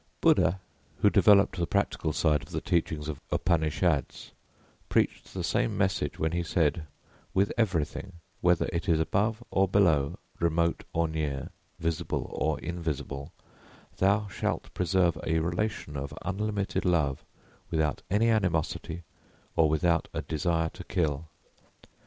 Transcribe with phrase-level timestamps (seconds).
[0.19, 0.59] Buddha
[1.03, 4.31] who developed the practical side of the teaching of Upanishads,
[4.89, 6.87] preached the same message when he said,
[7.35, 13.31] _With everything, whether it is above or below, remote or near, visible or invisible,
[13.97, 17.23] thou shalt preserve a relation of unlimited love
[17.69, 19.03] without any animosity
[19.55, 21.27] or without a desire to kill.